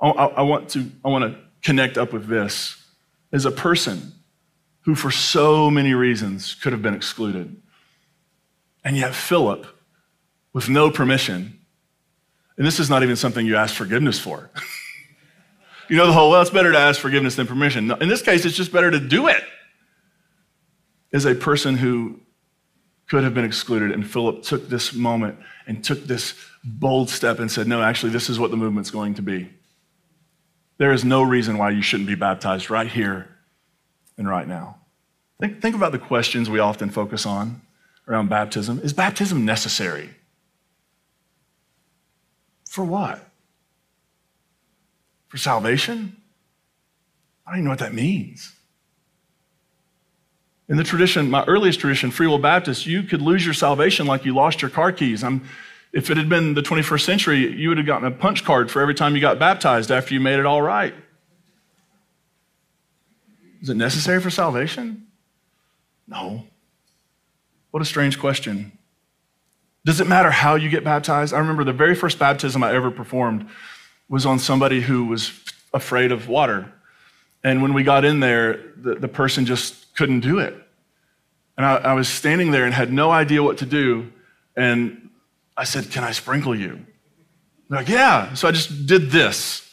[0.00, 2.82] I, I, I want to, I want to connect up with this,
[3.30, 4.12] is a person
[4.82, 7.60] who, for so many reasons, could have been excluded.
[8.82, 9.66] And yet, Philip,
[10.52, 11.58] with no permission,
[12.56, 14.50] and this is not even something you ask forgiveness for.
[15.88, 17.90] you know the whole, well, it's better to ask forgiveness than permission.
[18.00, 19.42] In this case, it's just better to do it.
[21.12, 22.20] Is a person who
[23.08, 25.36] could have been excluded, and Philip took this moment
[25.66, 29.14] and took this bold step and said, No, actually, this is what the movement's going
[29.14, 29.50] to be.
[30.78, 33.28] there is no reason why you shouldn't be baptized right here
[34.16, 34.76] and right now.
[35.40, 37.62] Think, think about the questions we often focus on
[38.06, 38.80] around baptism.
[38.82, 40.10] Is baptism necessary?
[42.70, 43.28] For what?
[45.26, 46.16] For salvation?
[47.44, 48.52] I don't even know what that means.
[50.68, 54.24] In the tradition, my earliest tradition, Free Will Baptist, you could lose your salvation like
[54.24, 55.24] you lost your car keys.
[55.24, 55.42] I'm,
[55.92, 58.80] if it had been the 21st century, you would have gotten a punch card for
[58.80, 60.94] every time you got baptized after you made it all right.
[63.60, 65.08] Is it necessary for salvation?
[66.06, 66.44] No.
[67.72, 68.78] What a strange question.
[69.84, 71.32] Does it matter how you get baptized?
[71.32, 73.48] I remember the very first baptism I ever performed
[74.08, 75.32] was on somebody who was
[75.72, 76.70] afraid of water.
[77.42, 80.54] And when we got in there, the, the person just couldn't do it.
[81.56, 84.12] And I, I was standing there and had no idea what to do.
[84.56, 85.10] And
[85.56, 86.84] I said, Can I sprinkle you?
[87.68, 88.34] They're like, Yeah.
[88.34, 89.66] So I just did this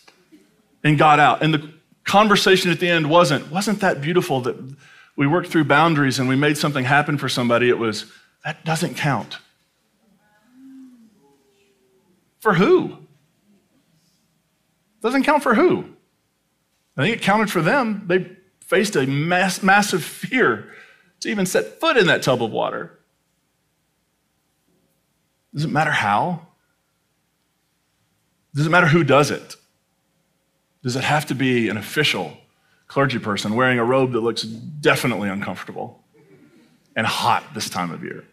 [0.83, 1.41] and got out.
[1.41, 1.73] And the
[2.05, 4.55] conversation at the end wasn't, Wasn't that beautiful that
[5.17, 7.69] we worked through boundaries and we made something happen for somebody?
[7.69, 8.05] It was,
[8.45, 9.37] That doesn't count.
[12.39, 12.97] For who?
[15.01, 15.85] Doesn't count for who?
[16.95, 18.03] I think it counted for them.
[18.07, 20.73] They faced a mass, massive fear
[21.19, 22.99] to even set foot in that tub of water.
[25.53, 26.47] Does it matter how?
[28.53, 29.55] Does it matter who does it?
[30.83, 32.37] Does it have to be an official
[32.87, 36.03] clergy person wearing a robe that looks definitely uncomfortable
[36.95, 38.23] and hot this time of year?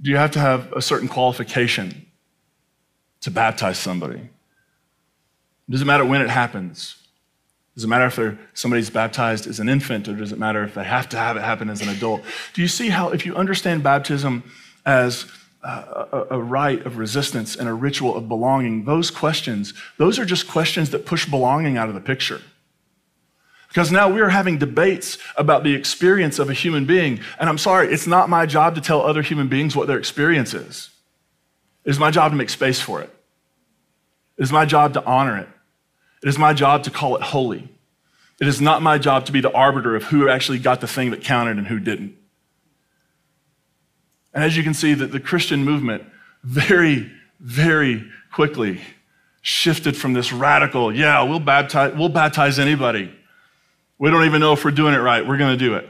[0.00, 2.06] Do you have to have a certain qualification
[3.20, 4.30] to baptize somebody?
[5.70, 6.96] It matter when it happens?
[7.76, 11.08] It matter if somebody's baptized as an infant, or does it matter if they have
[11.10, 12.22] to have it happen as an adult?
[12.54, 14.42] Do you see how, if you understand baptism
[14.84, 15.26] as
[15.62, 20.24] uh, a, a, rite of resistance and a ritual of belonging, those questions, those are
[20.24, 22.40] just questions that push belonging out of the picture.
[23.68, 27.20] Because now we are having debates about the experience of a human being.
[27.38, 30.54] And I'm sorry, it's not my job to tell other human beings what their experience
[30.54, 30.90] is.
[31.88, 33.08] It is my job to make space for it.
[34.36, 35.48] It is my job to honor it.
[36.22, 37.66] It is my job to call it holy.
[38.38, 41.12] It is not my job to be the arbiter of who actually got the thing
[41.12, 42.14] that counted and who didn't.
[44.34, 46.04] And as you can see, that the Christian movement
[46.44, 48.82] very, very quickly
[49.40, 53.10] shifted from this radical, yeah, we'll baptize, we'll baptize anybody.
[53.96, 55.26] We don't even know if we're doing it right.
[55.26, 55.88] We're going to do it.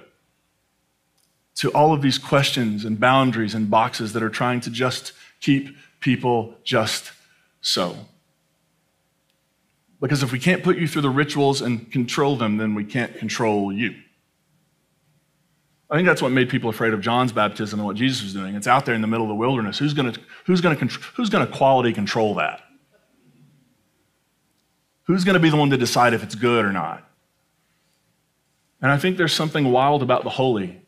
[1.57, 5.77] To all of these questions and boundaries and boxes that are trying to just keep
[6.01, 7.13] people just
[7.61, 7.97] so.
[10.01, 13.17] Because if we can't put you through the rituals and control them, then we can't
[13.19, 13.95] control you.
[15.91, 18.55] I think that's what made people afraid of John's baptism and what Jesus was doing.
[18.55, 19.79] It's out there in the middle of the wilderness.
[19.79, 22.61] Who's going to, who's going to, who's going to quality control that?
[25.05, 27.09] Who's going to be the one to decide if it's good or not?
[28.83, 30.81] And I think there's something wild about the holy.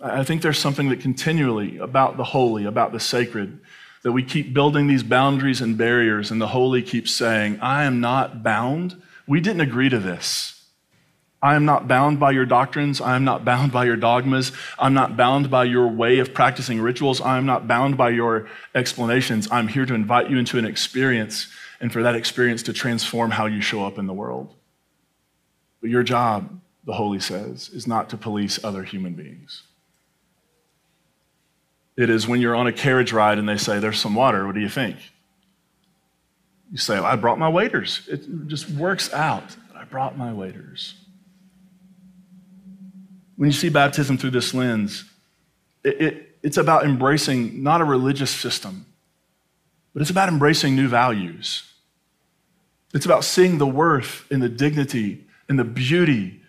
[0.00, 3.60] I think there's something that continually about the holy, about the sacred,
[4.02, 8.00] that we keep building these boundaries and barriers, and the holy keeps saying, I am
[8.00, 9.00] not bound.
[9.26, 10.52] We didn't agree to this.
[11.42, 13.00] I am not bound by your doctrines.
[13.00, 14.52] I am not bound by your dogmas.
[14.78, 17.20] I'm not bound by your way of practicing rituals.
[17.20, 19.48] I am not bound by your explanations.
[19.50, 21.48] I'm here to invite you into an experience
[21.80, 24.54] and for that experience to transform how you show up in the world.
[25.80, 29.62] But your job, the Holy says, is not to police other human beings.
[31.96, 34.46] It is when you're on a carriage ride and they say, There's some water.
[34.46, 34.96] What do you think?
[36.70, 38.06] You say, well, I brought my waiters.
[38.10, 39.56] It just works out.
[39.74, 40.94] I brought my waiters.
[43.36, 45.04] When you see baptism through this lens,
[45.84, 48.86] it, it, it's about embracing not a religious system,
[49.92, 51.62] but it's about embracing new values.
[52.94, 56.40] It's about seeing the worth and the dignity and the beauty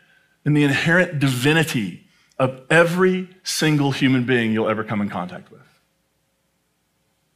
[0.45, 2.06] and the inherent divinity
[2.39, 5.61] of every single human being you'll ever come in contact with.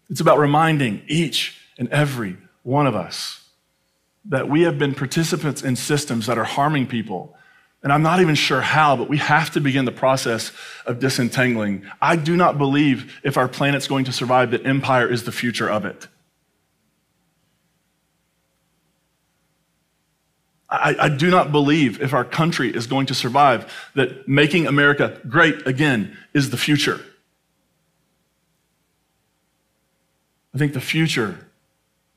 [0.09, 3.47] It's about reminding each and every one of us
[4.25, 7.35] that we have been participants in systems that are harming people
[7.83, 10.51] and I'm not even sure how, but we have to begin the process
[10.85, 11.83] of disentangling.
[12.01, 15.69] I do not believe if our planet's going to survive that empire is the future
[15.69, 16.07] of it.
[20.71, 25.19] I, I, do not believe if our country is going to survive that making America
[25.27, 27.01] great again is the future.
[30.55, 31.47] I think the future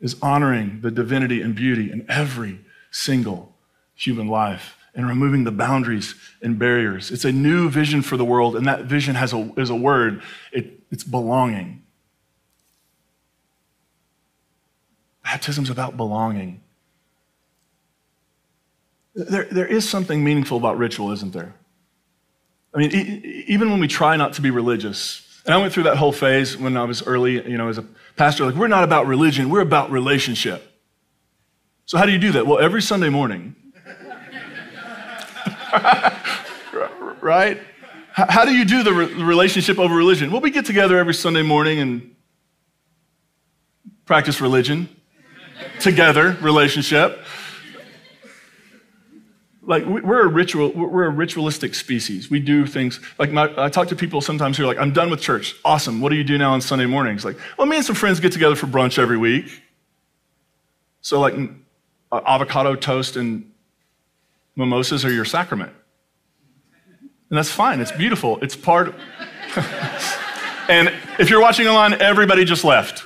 [0.01, 2.61] is honoring the divinity and beauty in every
[2.93, 3.57] single
[3.95, 7.11] human life and removing the boundaries and barriers.
[7.11, 10.23] It's a new vision for the world, and that vision has a, is a word
[10.53, 11.83] it, it's belonging.
[15.25, 16.61] Baptism's about belonging.
[19.15, 21.55] There, there is something meaningful about ritual, isn't there?
[22.75, 25.85] I mean, e- even when we try not to be religious, and I went through
[25.85, 27.85] that whole phase when I was early, you know, as a
[28.17, 30.63] pastor, like, we're not about religion, we're about relationship.
[31.87, 32.47] So, how do you do that?
[32.47, 33.55] Well, every Sunday morning,
[37.21, 37.61] right?
[38.13, 40.31] How do you do the relationship over religion?
[40.31, 42.15] Well, we get together every Sunday morning and
[44.07, 44.89] practice religion
[45.81, 47.19] together, relationship.
[49.67, 52.31] Like we're a ritual, we're a ritualistic species.
[52.31, 55.11] We do things like my, I talk to people sometimes who are like, "I'm done
[55.11, 55.57] with church.
[55.65, 56.01] Awesome.
[56.01, 58.33] What do you do now on Sunday mornings?" Like, well, me and some friends get
[58.33, 59.63] together for brunch every week.
[61.01, 61.35] So like,
[62.13, 63.51] uh, avocado toast and
[64.57, 65.73] mimosas are your sacrament.
[67.31, 68.39] And that's fine, it's beautiful.
[68.43, 68.95] It's part.
[70.69, 73.03] and if you're watching online, everybody just left.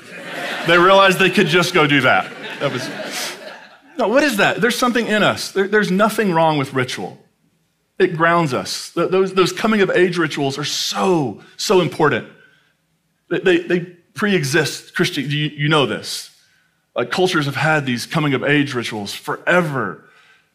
[0.66, 2.30] They realized they could just go do that.
[2.60, 3.07] That was.
[3.98, 4.60] No, what is that?
[4.60, 5.50] There's something in us.
[5.50, 7.18] There, there's nothing wrong with ritual.
[7.98, 8.90] It grounds us.
[8.90, 12.28] Those, those coming of age rituals are so, so important.
[13.28, 13.80] They, they, they
[14.14, 15.24] pre exist Christian.
[15.24, 16.30] You, you know this.
[16.94, 20.04] Like cultures have had these coming of age rituals forever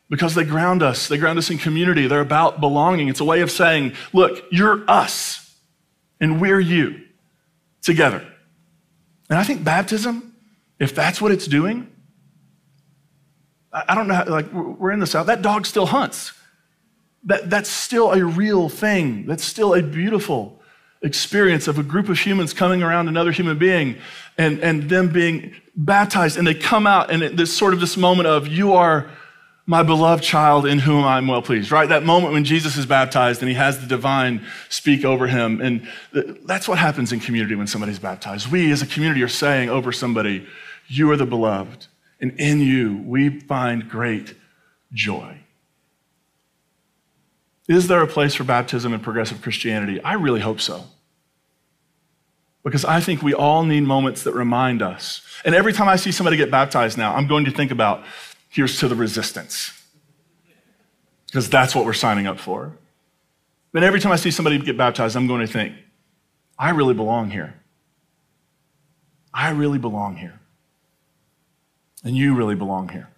[0.09, 1.09] because they ground us.
[1.09, 2.07] They ground us in community.
[2.07, 3.09] They're about belonging.
[3.09, 5.53] It's a way of saying, look, you're us
[6.21, 7.01] and we're you
[7.81, 8.25] together.
[9.29, 10.33] And I think baptism,
[10.79, 11.92] if that's what it's doing,
[13.73, 16.33] I don't know, how, like we're in the South, that dog still hunts.
[17.25, 19.25] That, that's still a real thing.
[19.25, 20.61] That's still a beautiful
[21.01, 23.97] experience of a group of humans coming around another human being
[24.37, 26.37] and, and them being baptized.
[26.37, 29.09] And they come out and this sort of this moment of, you are
[29.65, 31.87] my beloved child in whom I'm well pleased, right?
[31.87, 35.61] That moment when Jesus is baptized and he has the divine speak over him.
[35.61, 35.87] And
[36.45, 38.51] that's what happens in community when somebody's baptized.
[38.51, 40.45] We as a community are saying over somebody,
[40.87, 41.87] You are the beloved,
[42.23, 44.33] and in you we find great
[44.93, 45.39] joy.
[47.67, 50.01] Is there a place for baptism in progressive Christianity?
[50.01, 50.85] I really hope so.
[52.63, 55.21] Because I think we all need moments that remind us.
[55.43, 58.05] And every time I see somebody get baptized now, I'm going to think about
[58.47, 59.83] here's to the resistance.
[61.25, 62.71] Because that's what we're signing up for.
[63.73, 65.75] And every time I see somebody get baptized, I'm going to think,
[66.57, 67.55] I really belong here.
[69.33, 70.39] I really belong here.
[72.03, 73.09] And you really belong here.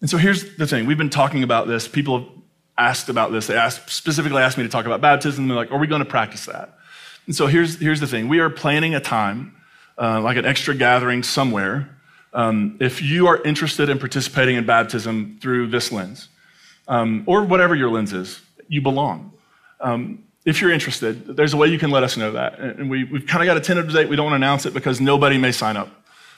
[0.00, 1.86] And so here's the thing we've been talking about this.
[1.86, 2.28] People have
[2.78, 3.46] asked about this.
[3.46, 5.48] They asked, specifically asked me to talk about baptism.
[5.48, 6.78] They're like, are we going to practice that?
[7.26, 9.54] And so here's, here's the thing we are planning a time,
[9.98, 11.88] uh, like an extra gathering somewhere,
[12.32, 16.28] um, if you are interested in participating in baptism through this lens,
[16.88, 19.32] um, or whatever your lens is, you belong.
[19.80, 22.58] Um, if you're interested, there's a way you can let us know that.
[22.58, 24.08] And we, have kind of got a tentative date.
[24.08, 25.90] We don't want to announce it because nobody may sign up.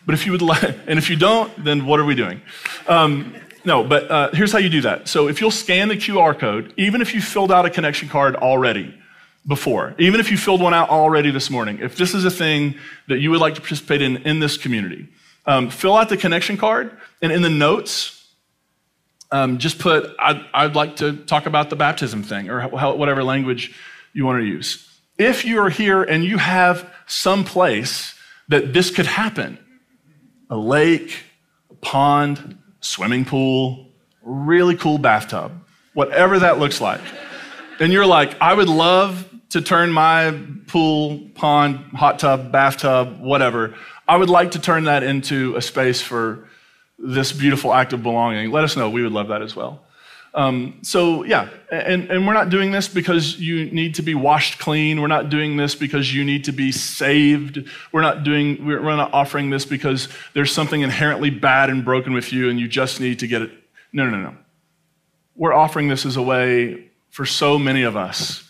[0.05, 2.41] But if you would like, and if you don't, then what are we doing?
[2.87, 3.35] Um,
[3.65, 5.09] no, but uh, here's how you do that.
[5.09, 8.35] So if you'll scan the QR code, even if you filled out a connection card
[8.35, 8.99] already
[9.47, 12.75] before, even if you filled one out already this morning, if this is a thing
[13.09, 15.09] that you would like to participate in in this community,
[15.47, 18.23] um, fill out the connection card, and in the notes,
[19.33, 23.25] um, just put, I'd, I'd, like to talk about the baptism thing, or how, whatever
[23.25, 23.75] language
[24.13, 24.89] you want to use.
[25.19, 28.15] If you are here and you have some place
[28.49, 29.59] that this could happen,
[30.53, 31.17] a lake,
[31.71, 33.89] a pond, swimming pool,
[34.21, 35.51] really cool bathtub,
[35.95, 37.01] whatever that looks like,
[37.81, 43.75] and you're like, I would love to turn my pool, pond, hot tub, bathtub, whatever,
[44.07, 46.47] I would like to turn that into a space for
[46.99, 48.51] this beautiful act of belonging.
[48.51, 48.91] Let us know.
[48.91, 49.81] We would love that as well.
[50.35, 54.59] Um, so, yeah, and, and we're not doing this because you need to be washed
[54.59, 55.01] clean.
[55.01, 57.69] We're not doing this because you need to be saved.
[57.93, 62.33] We're not doing, we're not offering this because there's something inherently bad and broken with
[62.33, 63.51] you and you just need to get it.
[63.93, 64.35] No, no, no.
[65.37, 68.43] We're offering this as a way for so many of us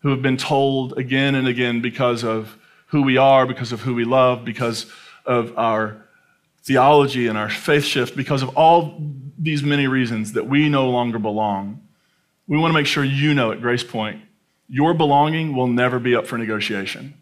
[0.00, 3.94] who have been told again and again because of who we are, because of who
[3.94, 4.86] we love, because
[5.26, 6.03] of our
[6.64, 8.98] theology and our faith shift, because of all
[9.38, 11.82] these many reasons that we no longer belong.
[12.46, 14.22] We want to make sure you know at Grace Point,
[14.68, 17.14] your belonging will never be up for negotiation.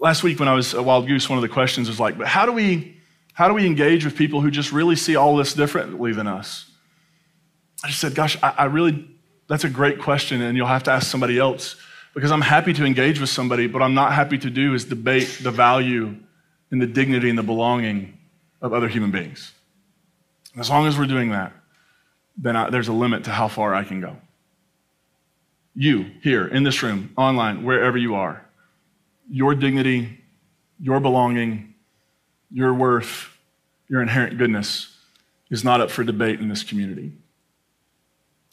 [0.00, 2.26] Last week when I was a Wild Goose, one of the questions was like, but
[2.26, 2.96] how do we
[3.32, 6.70] how do we engage with people who just really see all this differently than us?
[7.82, 9.08] I just said, gosh, I, I really,
[9.48, 11.74] that's a great question, and you'll have to ask somebody else
[12.14, 15.40] because I'm happy to engage with somebody, but I'm not happy to do is debate
[15.42, 16.16] the value
[16.70, 18.16] and the dignity and the belonging
[18.62, 19.52] of other human beings.
[20.52, 21.52] And as long as we're doing that,
[22.36, 24.16] then I, there's a limit to how far I can go.
[25.74, 28.44] You, here, in this room, online, wherever you are,
[29.28, 30.20] your dignity,
[30.80, 31.74] your belonging,
[32.52, 33.28] your worth,
[33.88, 34.96] your inherent goodness
[35.50, 37.12] is not up for debate in this community.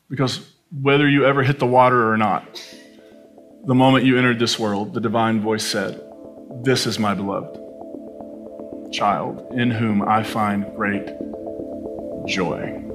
[0.10, 0.48] Because
[0.82, 2.60] whether you ever hit the water or not,
[3.66, 6.02] the moment you entered this world, the divine voice said,
[6.64, 7.58] This is my beloved
[8.92, 11.08] child, in whom I find great
[12.28, 12.91] joy.